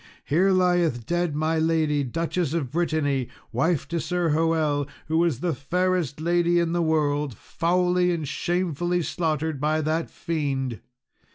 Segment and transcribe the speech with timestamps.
[0.25, 5.53] Here lieth dead my lady, Duchess of Brittany, wife to Sir Hoel, who was the
[5.53, 10.79] fairest lady in the world, foully and shamefully slaughtered by that fiend!